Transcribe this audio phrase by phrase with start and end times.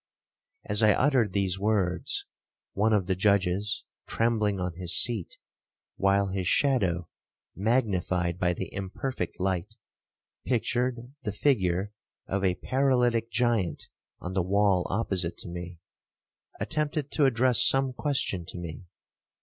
[0.65, 2.25] As I uttered these words,
[2.73, 5.37] one of the judges, trembling on his seat,
[5.95, 7.07] (while his shadow,
[7.55, 9.75] magnified by the imperfect light,
[10.43, 11.91] pictured the figure
[12.25, 15.77] of a paralytic giant on the wall opposite to me),
[16.59, 18.85] attempted to address some question to me.